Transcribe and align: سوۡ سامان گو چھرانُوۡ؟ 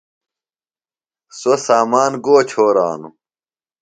سوۡ 1.37 1.59
سامان 1.65 2.11
گو 2.25 2.35
چھرانُوۡ؟ 2.49 3.13